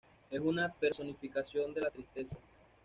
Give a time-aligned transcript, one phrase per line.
[0.31, 2.35] Es una personificación de la tristeza.